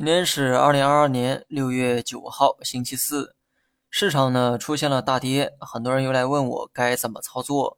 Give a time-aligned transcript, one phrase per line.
[0.00, 3.36] 今天是二零二二年六月九号，星期四，
[3.90, 7.76] 市场呢出现了大跌，很多人又来问我该怎么操作。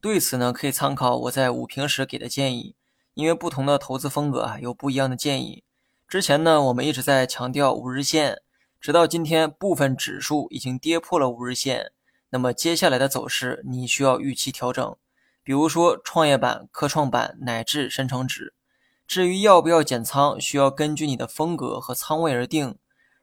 [0.00, 2.74] 对此呢，可以参考我在午评时给的建议，
[3.14, 5.62] 因为不同的投资风格啊有不一样的建议。
[6.08, 8.42] 之前呢，我们一直在强调五日线，
[8.80, 11.92] 直到今天部分指数已经跌破了五日线，
[12.30, 14.96] 那么接下来的走势你需要预期调整，
[15.44, 18.54] 比如说创业板、科创板乃至深成指。
[19.10, 22.78] 至于要不要减仓，需要根据你的风格和仓位而定。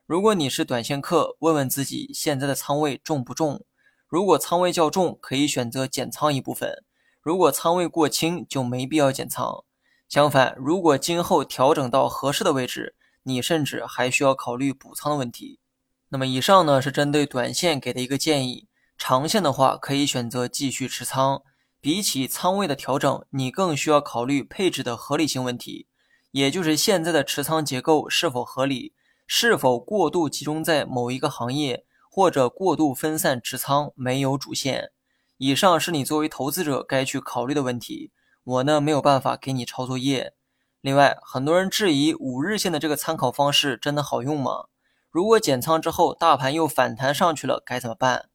[0.06, 3.64] 如果你是短线客，问问自己现在的仓位重不重？
[4.06, 6.84] 如果仓位较重，可以选择减仓一部分；
[7.22, 9.64] 如果仓位过轻，就没必要减仓。
[10.10, 15.62] 相反，如果今后调整到合适的位置，你甚至还需要考虑补仓的问题。
[16.10, 18.68] 那么，以上呢是针对短线给的一个建议，
[18.98, 21.44] 长线的话可以选择继续持仓。
[21.80, 25.88] 比起仓位的调整，你更需要考虑配置的合理性问题，
[26.32, 28.94] 也就是现在的持仓结构是否合理，
[29.26, 34.92] 是否过度集中在某一个行业，或者过度分散持仓，没有主线。
[35.38, 38.12] 以上是你作为投资者该去考虑的问题。
[38.44, 40.34] 我呢没有办法给你抄作业。
[40.82, 44.66] 另外，很多人质疑五日线的这个参考方式真的好用吗？
[45.12, 48.30] 如果减仓之后大盘又反弹上去了，该怎么办？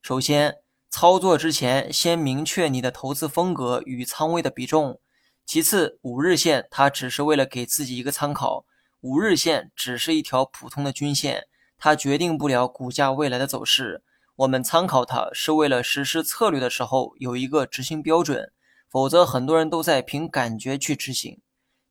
[0.00, 0.63] 首先。
[0.96, 5.00] 操作之前，先明确你的投资风格与仓位的比重。
[5.44, 8.64] 其次，五日线它只是为了给自己一个参考，
[9.00, 14.04] 五日线只是一条普通的均线，它决定不了股价未来的走势。
[14.36, 18.52] 我们参考它是为了实施策略的时候有一个执行标准，
[18.88, 21.40] 否则很多人都在凭感觉去执行。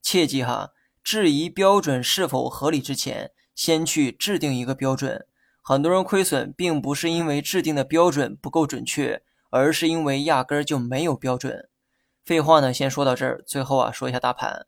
[0.01, 0.69] 切记哈，
[1.03, 5.27] 质疑标准是否合理之前，先去制定一个标准。
[5.66, 11.69] 很多人亏损，并不是因为制定的标准不够准确，而是因为压根儿就没有标准。
[12.25, 13.42] 废话呢，先说到这儿。
[13.47, 14.66] 最后啊，说一下大盘，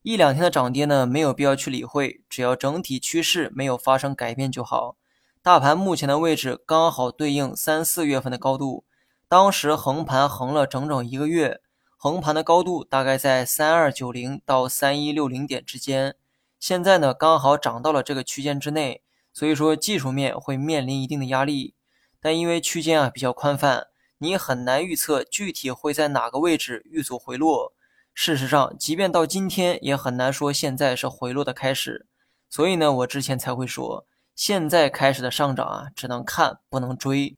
[0.00, 4.96] 一两天的涨跌呢，没有必要去理会，只要整体趋势没有发生改变就好。
[5.42, 8.84] 大盘目前的位置刚好对应三四月份的高度，
[9.28, 11.60] 当时横盘横了整整一个月，
[11.98, 16.16] 横盘的高度大概在三二九零到三一六零点之间，
[16.58, 19.02] 现在呢，刚好涨到了这个区间之内。
[19.38, 21.76] 所以说技术面会面临一定的压力，
[22.20, 23.86] 但因为区间啊比较宽泛，
[24.18, 27.72] 你很难预测具体会在哪个位置遇阻回落。
[28.12, 32.08] 事实上，即便到今天也很难说现在是回落的开始。
[32.50, 37.36] 所以呢，我之前才会说，现在开始的上涨啊，只能看不能追。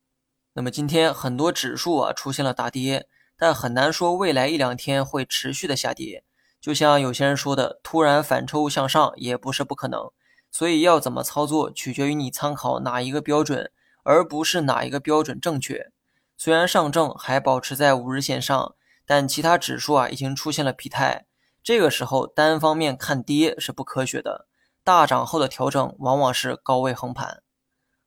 [0.54, 6.24] 那么今天很多指数啊出现了大跌，但很难说未来一两天会持续的下跌。
[6.62, 10.10] 就像有些人说的，突然反抽向上也不是不可能。
[10.50, 13.70] 所以要怎么操作，取决于你参考哪一个标准，
[14.02, 15.92] 而不是哪一个标准正确。
[16.36, 18.74] 虽然上证还保持在五日线上，
[19.06, 21.26] 但其他指数啊已经出现了疲态。
[21.62, 24.48] 这个时候单方面看跌是不科学的。
[24.82, 27.42] 大涨后的调整往往是高位横盘。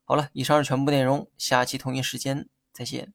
[0.04, 3.14] 好了，以上是全部内容，下期同一时间再见。